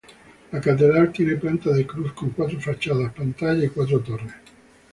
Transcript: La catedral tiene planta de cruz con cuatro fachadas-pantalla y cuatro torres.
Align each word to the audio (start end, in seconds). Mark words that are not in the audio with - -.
La 0.51 0.59
catedral 0.59 1.11
tiene 1.11 1.35
planta 1.35 1.69
de 1.69 1.85
cruz 1.85 2.11
con 2.13 2.31
cuatro 2.31 2.59
fachadas-pantalla 2.59 3.65
y 3.65 3.69
cuatro 3.69 3.99
torres. 3.99 4.31